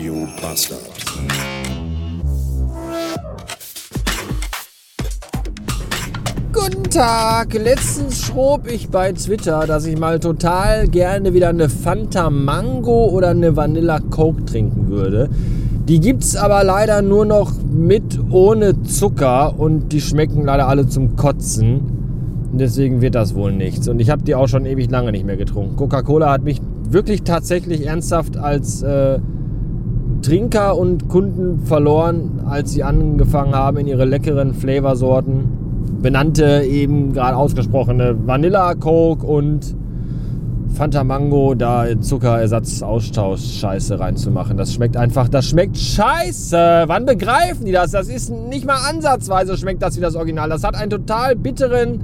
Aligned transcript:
Radio 0.00 0.26
Bastard. 0.40 0.80
Guten 6.54 6.84
Tag. 6.84 7.52
Letztens 7.52 8.24
schrob 8.24 8.66
ich 8.66 8.88
bei 8.88 9.12
Twitter, 9.12 9.66
dass 9.66 9.84
ich 9.84 9.98
mal 9.98 10.18
total 10.18 10.88
gerne 10.88 11.34
wieder 11.34 11.50
eine 11.50 11.68
Fanta 11.68 12.30
Mango 12.30 13.10
oder 13.10 13.28
eine 13.28 13.56
Vanilla 13.56 14.00
Coke 14.00 14.46
trinken 14.46 14.88
würde. 14.88 15.28
Die 15.86 16.00
gibt's 16.00 16.34
aber 16.34 16.64
leider 16.64 17.02
nur 17.02 17.26
noch 17.26 17.52
mit 17.70 18.18
ohne 18.30 18.82
Zucker 18.84 19.60
und 19.60 19.92
die 19.92 20.00
schmecken 20.00 20.46
leider 20.46 20.66
alle 20.66 20.86
zum 20.86 21.16
Kotzen. 21.16 22.48
Deswegen 22.54 23.02
wird 23.02 23.14
das 23.14 23.34
wohl 23.34 23.52
nichts. 23.52 23.86
Und 23.86 24.00
ich 24.00 24.08
habe 24.08 24.22
die 24.22 24.34
auch 24.34 24.48
schon 24.48 24.64
ewig 24.64 24.90
lange 24.90 25.12
nicht 25.12 25.26
mehr 25.26 25.36
getrunken. 25.36 25.76
Coca-Cola 25.76 26.32
hat 26.32 26.42
mich 26.42 26.58
wirklich 26.88 27.22
tatsächlich 27.22 27.86
ernsthaft 27.86 28.38
als 28.38 28.80
äh, 28.80 29.18
Trinker 30.22 30.76
und 30.76 31.08
Kunden 31.08 31.60
verloren, 31.66 32.40
als 32.46 32.72
sie 32.72 32.82
angefangen 32.82 33.54
haben, 33.54 33.78
in 33.78 33.86
ihre 33.86 34.04
leckeren 34.04 34.54
Flavorsorten 34.54 35.60
benannte, 36.02 36.62
eben 36.62 37.12
gerade 37.12 37.36
ausgesprochene 37.36 38.16
Vanilla 38.26 38.74
Coke 38.74 39.24
und 39.26 39.76
Fanta 40.74 41.04
Mango 41.04 41.54
da 41.54 41.84
Zuckerersatzaustausch-Scheiße 42.00 44.00
reinzumachen. 44.00 44.56
Das 44.56 44.72
schmeckt 44.72 44.96
einfach, 44.96 45.28
das 45.28 45.48
schmeckt 45.48 45.76
scheiße. 45.76 46.84
Wann 46.86 47.04
begreifen 47.06 47.66
die 47.66 47.72
das? 47.72 47.90
Das 47.90 48.08
ist 48.08 48.30
nicht 48.30 48.64
mal 48.64 48.78
ansatzweise 48.88 49.56
schmeckt 49.56 49.82
das 49.82 49.96
wie 49.96 50.00
das 50.00 50.14
Original. 50.16 50.48
Das 50.48 50.62
hat 50.64 50.76
einen 50.76 50.90
total 50.90 51.36
bitteren, 51.36 52.00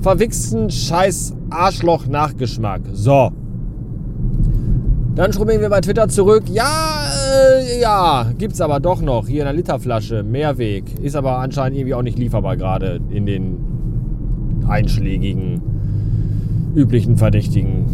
verwichsten 0.00 0.70
Scheiß-Arschloch-Nachgeschmack. 0.70 2.80
So. 2.92 3.30
Dann 5.18 5.32
schrubben 5.32 5.60
wir 5.60 5.68
bei 5.68 5.80
Twitter 5.80 6.08
zurück. 6.08 6.44
Ja, 6.48 7.02
äh, 7.58 7.80
ja, 7.80 8.30
gibt's 8.38 8.60
aber 8.60 8.78
doch 8.78 9.02
noch. 9.02 9.26
Hier 9.26 9.42
in 9.42 9.48
einer 9.48 9.56
Literflasche. 9.56 10.22
Mehrweg. 10.22 10.84
Ist 11.02 11.16
aber 11.16 11.38
anscheinend 11.38 11.76
irgendwie 11.76 11.94
auch 11.94 12.02
nicht 12.02 12.20
lieferbar 12.20 12.56
gerade 12.56 13.00
in 13.10 13.26
den 13.26 13.56
einschlägigen, 14.68 15.60
üblichen 16.76 17.16
verdächtigen 17.16 17.86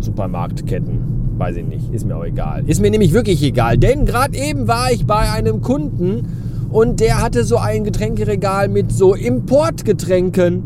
Supermarktketten. 0.00 1.36
Weiß 1.36 1.56
ich 1.56 1.66
nicht. 1.66 1.92
Ist 1.92 2.06
mir 2.06 2.16
auch 2.16 2.24
egal. 2.24 2.62
Ist 2.66 2.80
mir 2.80 2.90
nämlich 2.90 3.12
wirklich 3.12 3.42
egal. 3.42 3.76
Denn 3.76 4.06
gerade 4.06 4.34
eben 4.38 4.66
war 4.66 4.90
ich 4.92 5.04
bei 5.04 5.30
einem 5.30 5.60
Kunden 5.60 6.26
und 6.70 7.00
der 7.00 7.20
hatte 7.20 7.44
so 7.44 7.58
ein 7.58 7.84
Getränkeregal 7.84 8.70
mit 8.70 8.92
so 8.92 9.14
Importgetränken. 9.14 10.62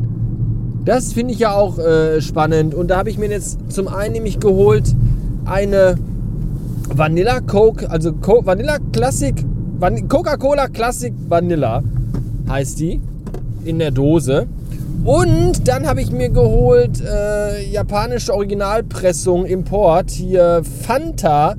Das 0.85 1.13
finde 1.13 1.35
ich 1.35 1.41
ja 1.41 1.53
auch 1.53 1.81
äh, 1.81 2.21
spannend. 2.21 2.77
Und 2.77 2.93
da 2.93 2.99
habe 2.99 3.11
ich 3.11 3.19
mir 3.19 3.29
jetzt 3.29 3.73
zum 3.73 3.89
einen 3.89 4.13
nämlich 4.13 4.39
geholt 4.39 4.95
eine 5.49 5.97
Vanilla 6.95 7.41
Coke, 7.41 7.91
also 7.91 8.13
Co 8.13 8.45
Vanilla 8.45 8.79
Classic, 8.93 9.35
Van 9.79 10.09
Coca-Cola 10.09 10.69
Classic 10.69 11.13
Vanilla 11.29 11.83
heißt 12.49 12.81
die 12.81 13.01
in 13.65 13.79
der 13.79 13.91
Dose. 13.91 14.47
Und 15.05 15.69
dann 15.69 15.87
habe 15.87 16.03
ich 16.03 16.11
mir 16.11 16.29
geholt 16.29 17.01
äh, 17.01 17.71
japanische 17.71 18.35
Originalpressung 18.35 19.47
Import 19.47 20.11
hier 20.11 20.63
Fanta 20.65 21.55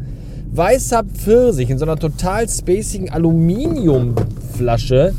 weißer 0.52 1.04
Pfirsich 1.04 1.70
in 1.70 1.78
so 1.78 1.86
einer 1.86 1.96
total 1.96 2.50
spacigen 2.50 3.12
Aluminiumflasche 3.12 5.14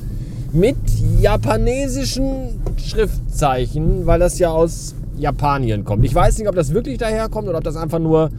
mit 0.53 0.77
japanesischen 1.21 2.61
Schriftzeichen, 2.77 4.07
weil 4.07 4.19
das 4.19 4.39
ja 4.39 4.51
aus 4.51 4.95
Japanien 5.17 5.85
kommt. 5.85 6.05
Ich 6.05 6.15
weiß 6.15 6.39
nicht, 6.39 6.49
ob 6.49 6.57
das 6.57 6.75
wirklich 6.75 6.99
daherkommt 6.99 7.49
oder 7.49 7.59
ob 7.59 7.65
das 7.65 7.77
einfach 7.77 8.01
nur 8.01 8.31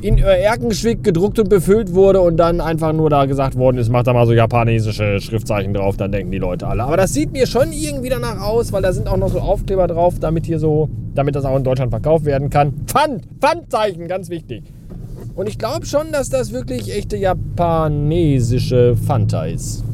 in 0.00 0.18
Erkenschwick 0.18 1.02
gedruckt 1.02 1.38
und 1.38 1.48
befüllt 1.48 1.92
wurde 1.94 2.20
und 2.20 2.36
dann 2.36 2.60
einfach 2.60 2.92
nur 2.92 3.10
da 3.10 3.26
gesagt 3.26 3.56
worden 3.56 3.78
ist, 3.78 3.90
macht 3.90 4.06
da 4.06 4.12
mal 4.12 4.26
so 4.26 4.32
japanesische 4.32 5.20
Schriftzeichen 5.20 5.74
drauf, 5.74 5.96
dann 5.96 6.12
denken 6.12 6.30
die 6.30 6.38
Leute 6.38 6.66
alle. 6.66 6.84
Aber 6.84 6.96
das 6.96 7.12
sieht 7.12 7.32
mir 7.32 7.46
schon 7.46 7.72
irgendwie 7.72 8.08
danach 8.08 8.40
aus, 8.40 8.72
weil 8.72 8.82
da 8.82 8.92
sind 8.92 9.08
auch 9.08 9.16
noch 9.16 9.28
so 9.28 9.40
Aufkleber 9.40 9.86
drauf, 9.86 10.14
damit 10.20 10.46
hier 10.46 10.58
so, 10.58 10.88
damit 11.14 11.34
das 11.34 11.44
auch 11.44 11.56
in 11.56 11.64
Deutschland 11.64 11.90
verkauft 11.90 12.24
werden 12.24 12.50
kann. 12.50 12.74
Pfand, 12.86 13.24
Pfandzeichen, 13.40 14.06
ganz 14.06 14.30
wichtig. 14.30 14.62
Und 15.34 15.48
ich 15.48 15.58
glaube 15.58 15.86
schon, 15.86 16.12
dass 16.12 16.30
das 16.30 16.52
wirklich 16.52 16.94
echte 16.94 17.16
japanesische 17.16 18.96
Fanta 18.96 19.46
ist. 19.46 19.84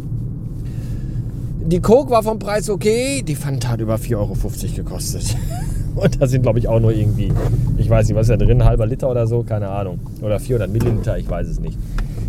Die 1.67 1.81
Coke 1.81 2.11
war 2.11 2.23
vom 2.23 2.39
Preis 2.39 2.69
okay, 2.69 3.23
die 3.27 3.35
Fanta 3.35 3.69
hat 3.69 3.81
über 3.81 3.97
4,50 3.97 4.17
Euro 4.17 4.37
gekostet. 4.77 5.37
Und 5.95 6.21
da 6.21 6.27
sind, 6.27 6.43
glaube 6.43 6.59
ich, 6.59 6.69
auch 6.69 6.81
nur 6.81 6.93
irgendwie, 6.93 7.33
ich 7.77 7.89
weiß 7.89 8.09
nicht, 8.09 8.17
was 8.17 8.29
ist 8.29 8.41
da 8.41 8.45
drin, 8.45 8.65
halber 8.65 8.87
Liter 8.87 9.11
oder 9.11 9.27
so, 9.27 9.43
keine 9.43 9.69
Ahnung. 9.69 10.01
Oder 10.23 10.41
400 10.41 10.71
Milliliter, 10.71 11.19
ich 11.19 11.29
weiß 11.29 11.47
es 11.49 11.61
nicht. 11.61 11.79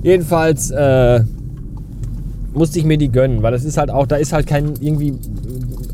Jedenfalls 0.03 0.69
äh, 0.71 1.23
musste 2.53 2.79
ich 2.79 2.85
mir 2.85 2.97
die 2.97 3.11
gönnen, 3.11 3.41
weil 3.41 3.51
das 3.51 3.65
ist 3.65 3.77
halt 3.77 3.89
auch, 3.89 4.05
da 4.05 4.17
ist 4.17 4.33
halt 4.33 4.47
kein 4.47 4.73
irgendwie 4.79 5.13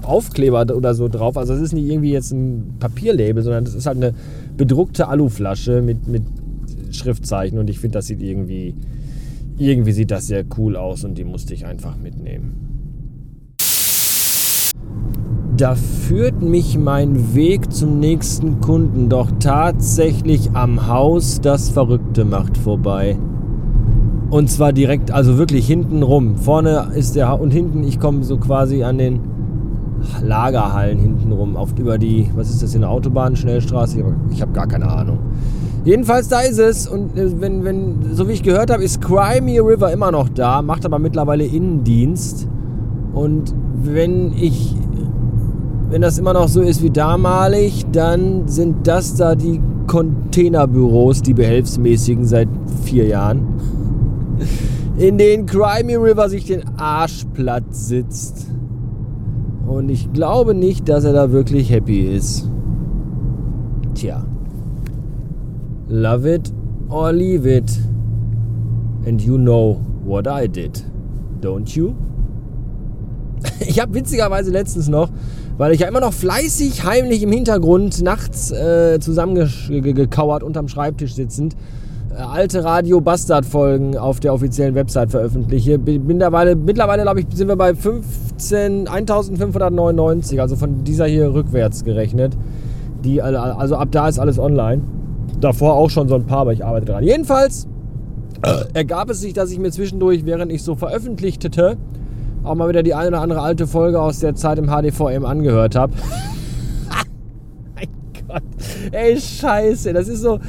Aufkleber 0.04 0.66
oder 0.76 0.94
so 0.94 1.08
drauf. 1.08 1.38
Also 1.38 1.54
es 1.54 1.62
ist 1.62 1.74
nicht 1.74 1.90
irgendwie 1.90 2.12
jetzt 2.12 2.32
ein 2.32 2.76
Papierlabel, 2.80 3.42
sondern 3.42 3.66
das 3.66 3.74
ist 3.74 3.86
halt 3.86 3.98
eine 3.98 4.14
bedruckte 4.58 5.08
Aluflasche 5.08 5.82
mit, 5.82 6.08
mit 6.08 6.24
Schriftzeichen. 6.92 7.58
Und 7.58 7.70
ich 7.70 7.80
finde, 7.80 8.00
das 8.00 8.08
sieht 8.08 8.22
irgendwie, 8.22 8.76
irgendwie 9.58 9.92
sieht 9.92 10.12
das 10.12 10.28
sehr 10.28 10.44
cool 10.58 10.76
aus 10.76 11.04
und 11.04 11.18
die 11.18 11.24
musste 11.24 11.54
ich 11.54 11.66
einfach 11.66 11.98
mitnehmen. 11.98 12.71
Da 15.58 15.76
führt 15.76 16.42
mich 16.42 16.78
mein 16.78 17.36
Weg 17.36 17.74
zum 17.74 18.00
nächsten 18.00 18.62
Kunden 18.62 19.10
doch 19.10 19.30
tatsächlich 19.40 20.52
am 20.54 20.88
Haus 20.88 21.42
das 21.42 21.70
Verrückte 21.70 22.24
macht 22.24 22.58
vorbei. 22.58 23.18
Und 24.30 24.50
zwar 24.50 24.72
direkt, 24.72 25.12
also 25.12 25.38
wirklich 25.38 25.68
hinten 25.68 26.04
rum. 26.04 26.38
Vorne 26.38 26.92
ist 26.96 27.18
der 27.18 27.28
ha 27.28 27.34
und 27.34 27.52
hinten, 27.52 27.84
ich 27.84 28.00
komme 28.00 28.24
so 28.24 28.38
quasi 28.38 28.84
an 28.84 28.98
den 28.98 29.20
Lagerhallen 30.24 31.00
hinten 31.00 31.34
rum, 31.34 31.58
auf 31.58 31.78
über 31.78 31.98
die, 31.98 32.30
was 32.34 32.50
ist 32.50 32.64
das, 32.64 32.74
in 32.74 32.82
der 32.82 32.90
Autobahn, 32.90 33.36
Schnellstraße? 33.36 34.00
Ich 34.32 34.42
habe 34.42 34.52
hab 34.52 34.54
gar 34.54 34.68
keine 34.68 34.90
Ahnung. 34.90 35.20
Jedenfalls 35.84 36.30
da 36.30 36.40
ist 36.42 36.60
es 36.60 36.88
und 36.88 37.18
äh, 37.18 37.42
wenn, 37.42 37.64
wenn, 37.64 37.96
so 38.14 38.28
wie 38.28 38.34
ich 38.34 38.44
gehört 38.44 38.72
habe, 38.72 38.84
ist 38.84 39.02
Crimey 39.02 39.60
River 39.60 39.92
immer 39.92 40.12
noch 40.12 40.30
da, 40.30 40.62
macht 40.62 40.86
aber 40.86 41.00
mittlerweile 41.00 41.44
Innendienst. 41.44 42.48
Und 43.14 43.54
wenn 43.84 44.32
ich 44.34 44.76
wenn 45.92 46.02
das 46.02 46.18
immer 46.18 46.32
noch 46.32 46.48
so 46.48 46.62
ist 46.62 46.82
wie 46.82 46.90
damalig, 46.90 47.86
dann 47.92 48.48
sind 48.48 48.88
das 48.88 49.16
da 49.16 49.36
die 49.36 49.60
Containerbüros, 49.88 51.22
die 51.22 51.34
behelfsmäßigen 51.34 52.26
seit 52.26 52.48
vier 52.86 53.08
Jahren, 53.08 53.46
in 54.98 55.18
denen 55.18 55.46
Crimey 55.46 55.96
River 55.96 56.30
sich 56.30 56.46
den 56.46 56.64
Arsch 56.78 57.26
platt 57.34 57.76
sitzt. 57.76 58.48
Und 59.68 59.90
ich 59.90 60.14
glaube 60.14 60.56
nicht, 60.56 60.88
dass 60.88 61.04
er 61.04 61.12
da 61.12 61.34
wirklich 61.34 61.70
happy 61.70 62.16
ist. 62.16 62.50
Tja. 63.94 64.26
Love 65.90 66.36
it 66.36 66.54
or 66.90 67.12
leave 67.12 67.46
it. 67.46 67.70
And 69.06 69.22
you 69.22 69.36
know 69.36 69.82
what 70.06 70.26
I 70.26 70.48
did. 70.48 70.86
Don't 71.42 71.76
you? 71.76 71.94
Ich 73.68 73.80
habe 73.80 73.94
witzigerweise 73.94 74.52
letztens 74.52 74.88
noch 74.88 75.10
weil 75.58 75.74
ich 75.74 75.82
ja 75.82 75.88
immer 75.88 76.00
noch 76.00 76.14
fleißig, 76.14 76.84
heimlich 76.84 77.24
im 77.24 77.32
Hintergrund, 77.32 78.02
nachts 78.02 78.52
äh, 78.52 79.00
zusammengekauert 79.00 80.44
unterm 80.44 80.68
Schreibtisch 80.68 81.14
sitzend, 81.14 81.56
äh, 82.12 82.22
alte 82.22 82.64
Radio-Bastard-Folgen 82.64 83.98
auf 83.98 84.20
der 84.20 84.34
offiziellen 84.34 84.76
Website 84.76 85.12
veröffentliche. 85.12 85.78
Mittlerweile, 85.78 86.56
mittlerweile 86.56 87.04
glaube 87.04 87.22
ich, 87.22 87.28
sind 87.34 87.48
wir 87.48 87.56
bei 87.56 87.76
15, 87.76 88.88
1599, 88.88 90.42
also 90.42 90.56
von 90.56 90.84
dieser 90.84 91.06
hier 91.06 91.34
rückwärts 91.34 91.84
gerechnet. 91.84 92.38
Die, 93.04 93.22
also 93.22 93.76
ab 93.76 93.90
da 93.92 94.08
ist 94.08 94.20
alles 94.20 94.38
online. 94.38 94.82
Davor 95.40 95.74
auch 95.74 95.90
schon 95.90 96.08
so 96.08 96.16
ein 96.16 96.26
paar, 96.26 96.40
aber 96.40 96.54
ich 96.54 96.64
arbeite 96.64 96.86
dran. 96.86 97.04
Jedenfalls 97.04 97.68
äh, 98.44 98.66
ergab 98.74 99.10
es 99.10 99.22
sich, 99.22 99.34
dass 99.34 99.52
ich 99.52 99.60
mir 99.60 99.72
zwischendurch, 99.72 100.26
während 100.26 100.52
ich 100.52 100.64
so 100.64 100.76
veröffentlichte, 100.76 101.50
auch 102.44 102.56
mal 102.56 102.70
wieder 102.70 102.84
die 102.84 102.94
eine 102.94 103.10
oder 103.10 103.22
andere 103.22 103.42
alte 103.42 103.68
Folge 103.68 104.02
aus 104.02 104.20
der 104.20 104.36
Zeit 104.36 104.58
im 104.58 104.68
HDVM 104.68 105.26
angehört 105.26 105.76
habe. 105.76 105.94
mein 107.76 107.88
Gott. 108.28 108.42
Ey, 108.92 109.20
scheiße. 109.20 109.94
Das 109.94 110.08
ist 110.08 110.22
so. 110.22 110.40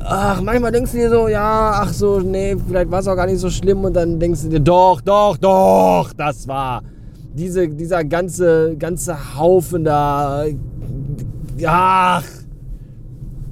Ach, 0.00 0.40
manchmal 0.40 0.72
denkst 0.72 0.92
du 0.92 0.98
dir 0.98 1.10
so, 1.10 1.28
ja, 1.28 1.72
ach 1.74 1.92
so, 1.92 2.20
nee, 2.20 2.56
vielleicht 2.66 2.90
war 2.90 3.00
es 3.00 3.08
auch 3.08 3.16
gar 3.16 3.26
nicht 3.26 3.38
so 3.38 3.50
schlimm. 3.50 3.84
Und 3.84 3.94
dann 3.94 4.18
denkst 4.18 4.42
du 4.42 4.48
dir, 4.48 4.60
doch, 4.60 5.00
doch, 5.00 5.36
doch, 5.36 6.12
das 6.16 6.48
war. 6.48 6.82
Diese, 7.34 7.68
dieser 7.68 8.04
ganze, 8.04 8.76
ganze 8.76 9.36
Haufen 9.36 9.84
da. 9.84 10.44
Ach. 11.64 12.24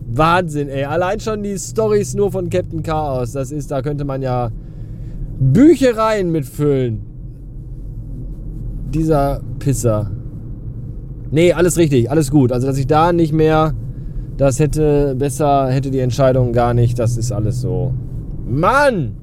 Wahnsinn, 0.08 0.68
ey. 0.68 0.84
Allein 0.84 1.20
schon 1.20 1.42
die 1.42 1.58
Stories 1.58 2.14
nur 2.14 2.32
von 2.32 2.48
Captain 2.50 2.82
Chaos. 2.82 3.32
Das 3.32 3.52
ist, 3.52 3.70
da 3.70 3.82
könnte 3.82 4.04
man 4.04 4.22
ja 4.22 4.50
Büchereien 5.38 6.32
mitfüllen 6.32 7.05
dieser 8.86 9.40
Pisser. 9.58 10.10
Nee, 11.30 11.52
alles 11.52 11.76
richtig, 11.76 12.10
alles 12.10 12.30
gut. 12.30 12.52
Also, 12.52 12.66
dass 12.66 12.78
ich 12.78 12.86
da 12.86 13.12
nicht 13.12 13.32
mehr, 13.32 13.74
das 14.36 14.58
hätte 14.58 15.14
besser, 15.16 15.70
hätte 15.70 15.90
die 15.90 15.98
Entscheidung 16.00 16.52
gar 16.52 16.74
nicht, 16.74 16.98
das 16.98 17.16
ist 17.16 17.32
alles 17.32 17.60
so. 17.60 17.92
Mann! 18.46 19.16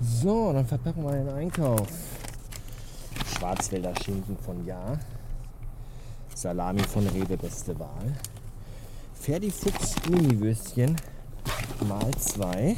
So, 0.00 0.52
dann 0.52 0.66
verpacken 0.66 1.02
wir 1.02 1.12
den 1.12 1.28
Einkauf. 1.28 1.86
Schwarzwälder 3.38 3.92
Schinken 4.02 4.36
von 4.44 4.66
Ja. 4.66 4.98
Salami 6.34 6.80
von 6.80 7.06
Rewe 7.06 7.36
beste 7.36 7.78
Wahl. 7.78 8.12
Ferdifuchs 9.14 9.94
Mini-Würstchen 10.10 10.96
mal 11.88 12.10
zwei. 12.18 12.76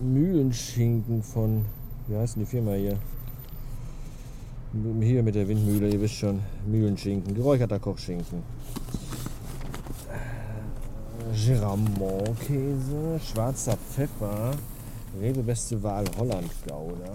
Mühlenschinken 0.00 1.22
von, 1.22 1.64
wie 2.06 2.16
heißt 2.16 2.36
denn 2.36 2.44
die 2.44 2.48
Firma 2.48 2.72
hier? 2.74 2.96
Hier 5.00 5.22
mit 5.22 5.34
der 5.34 5.48
Windmühle, 5.48 5.88
ihr 5.88 6.00
wisst 6.00 6.14
schon, 6.14 6.40
Mühlenschinken, 6.66 7.34
geräucherter 7.34 7.80
Kochschinken. 7.80 8.42
Giramont-Käse, 11.34 13.20
schwarzer 13.20 13.76
Pfeffer, 13.76 14.52
Rewe 15.20 15.42
beste 15.42 15.82
Wahl 15.82 16.04
Holland 16.16 16.50
Gouda, 16.66 17.12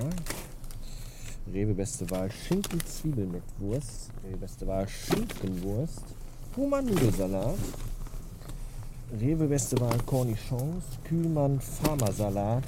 Rewe 1.53 1.73
beste 1.73 2.09
Wahl 2.11 2.29
Schinken 2.31 2.79
Zwiebel 2.85 3.27
mit 3.27 3.43
Wurst, 3.59 4.11
Rewe 4.25 4.37
beste 4.37 4.67
Wahl 4.67 4.87
Schinkenwurst, 4.87 6.03
Human-Nudelsalat, 6.57 7.55
Rewe 9.21 9.45
beste 9.47 9.79
Wahl 9.79 9.99
Cornichons, 10.07 10.83
Kühlmann 11.03 11.59
Farmersalat, 11.61 12.63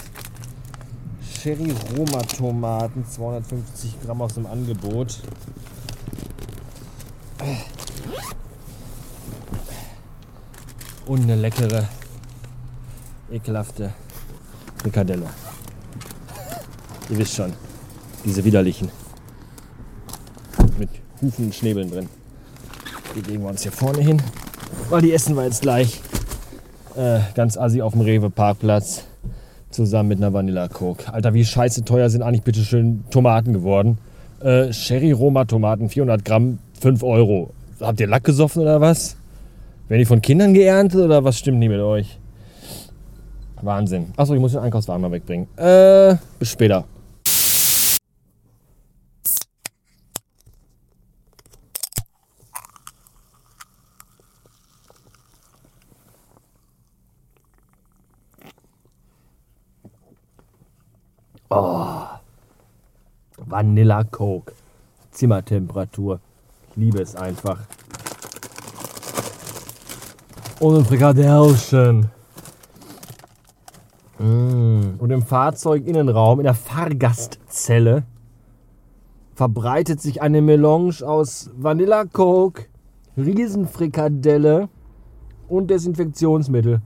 Cherry 1.41 1.73
Roma 1.97 2.21
Tomaten, 2.21 3.03
250 3.03 3.99
Gramm 4.03 4.21
aus 4.21 4.35
dem 4.35 4.45
Angebot. 4.45 5.21
Und 11.07 11.23
eine 11.23 11.35
leckere, 11.35 11.87
ekelhafte 13.31 13.91
Frikadelle. 14.77 15.27
Ihr 17.09 17.17
wisst 17.17 17.33
schon, 17.33 17.53
diese 18.23 18.43
widerlichen. 18.43 18.91
Mit 20.77 20.89
Hufen 21.21 21.45
und 21.45 21.55
Schnäbeln 21.55 21.89
drin. 21.89 22.09
Die 23.15 23.21
legen 23.21 23.41
wir 23.41 23.49
uns 23.49 23.63
hier 23.63 23.71
vorne 23.71 24.01
hin, 24.01 24.21
weil 24.89 25.01
die 25.01 25.11
essen 25.11 25.35
wir 25.35 25.45
jetzt 25.45 25.63
gleich. 25.63 26.01
Äh, 26.95 27.19
ganz 27.33 27.57
assi 27.57 27.81
auf 27.81 27.93
dem 27.93 28.01
Rewe-Parkplatz. 28.01 29.03
Zusammen 29.69 30.09
mit 30.09 30.19
einer 30.19 30.31
Vanilla 30.31 30.69
Coke. 30.69 31.11
Alter, 31.11 31.33
wie 31.33 31.43
scheiße 31.43 31.83
teuer 31.83 32.09
sind 32.09 32.21
eigentlich 32.21 32.43
bitte 32.43 32.61
schön 32.61 33.03
Tomaten 33.09 33.51
geworden. 33.51 33.97
Äh, 34.39 34.71
Sherry 34.71 35.11
Roma 35.11 35.43
Tomaten, 35.43 35.89
400 35.89 36.23
Gramm, 36.23 36.59
5 36.79 37.03
Euro. 37.03 37.51
Habt 37.81 37.99
ihr 37.99 38.07
Lack 38.07 38.23
gesoffen 38.23 38.61
oder 38.61 38.79
was? 38.79 39.17
Werden 39.89 39.99
die 39.99 40.05
von 40.05 40.21
Kindern 40.21 40.53
geerntet 40.53 41.01
oder 41.01 41.23
was 41.25 41.37
stimmt 41.37 41.59
nicht 41.59 41.69
mit 41.69 41.81
euch? 41.81 42.17
Wahnsinn. 43.61 44.13
Achso, 44.15 44.33
ich 44.33 44.39
muss 44.39 44.53
den 44.53 44.61
Einkaufswagen 44.61 45.01
mal 45.01 45.11
wegbringen. 45.11 45.47
Äh, 45.57 46.15
bis 46.39 46.51
später. 46.51 46.85
Oh. 61.55 62.07
Vanilla 63.37 64.03
Coke. 64.03 64.53
Zimmertemperatur. 65.11 66.19
Ich 66.71 66.75
liebe 66.75 67.01
es 67.01 67.15
einfach. 67.15 67.59
Und 70.59 70.77
ein 70.77 70.85
Frikadellchen. 70.85 72.09
Mm. 74.19 74.95
Und 74.97 75.11
im 75.11 75.21
Fahrzeuginnenraum, 75.21 76.39
in 76.39 76.45
der 76.45 76.53
Fahrgastzelle, 76.53 78.03
verbreitet 79.35 80.01
sich 80.01 80.21
eine 80.21 80.41
Melange 80.41 80.95
aus 81.05 81.49
Vanilla 81.55 82.05
Coke, 82.05 82.65
Riesenfrikadelle 83.17 84.69
und 85.47 85.69
Desinfektionsmittel. 85.69 86.81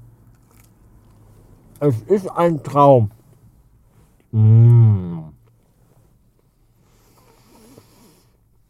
Es 1.79 2.01
ist 2.07 2.29
ein 2.29 2.61
Traum. 2.61 3.11
Mm. 4.31 5.19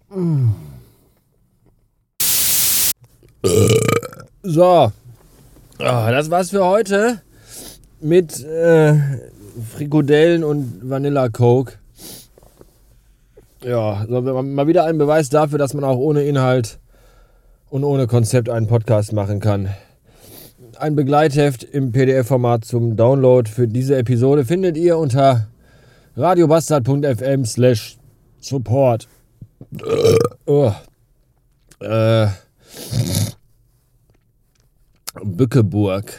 Mm. 0.09 0.49
So, 4.43 4.91
Ah, 5.81 6.11
das 6.11 6.29
war's 6.29 6.49
für 6.49 6.65
heute 6.65 7.21
mit 8.01 8.43
äh, 8.43 8.95
Frikadellen 9.73 10.43
und 10.43 10.81
Vanilla 10.89 11.29
Coke. 11.29 11.75
Ja, 13.63 14.05
mal 14.09 14.67
wieder 14.67 14.83
ein 14.83 14.97
Beweis 14.97 15.29
dafür, 15.29 15.57
dass 15.57 15.73
man 15.73 15.85
auch 15.85 15.97
ohne 15.97 16.23
Inhalt 16.23 16.79
und 17.69 17.85
ohne 17.85 18.07
Konzept 18.07 18.49
einen 18.49 18.67
Podcast 18.67 19.13
machen 19.13 19.39
kann. 19.39 19.69
Ein 20.79 20.95
Begleitheft 20.95 21.63
im 21.65 21.91
PDF-Format 21.91 22.63
zum 22.63 22.95
Download 22.95 23.49
für 23.51 23.67
diese 23.67 23.97
Episode 23.97 24.45
findet 24.45 24.77
ihr 24.77 24.97
unter 24.97 25.49
radiobastard.fm 26.15 27.43
slash 27.43 27.97
support. 28.39 29.09
Oh. 30.45 30.71
Äh. 31.81 32.27
Bückeburg. 35.21 36.13